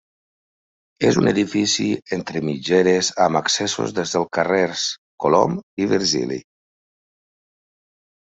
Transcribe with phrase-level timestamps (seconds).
[1.09, 1.85] És un edifici
[2.17, 4.85] entre mitgeres amb accessos des dels carrers
[5.25, 6.39] Colom i Virgili.